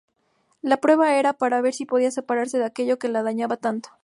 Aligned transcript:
La 0.63 0.77
prueba 0.77 1.13
era 1.19 1.33
para 1.33 1.61
ver 1.61 1.75
si 1.75 1.85
podía 1.85 2.09
separarse 2.09 2.57
de 2.57 2.65
aquello 2.65 2.97
que 2.97 3.07
la 3.07 3.21
dañaba 3.21 3.55
tanto. 3.57 3.91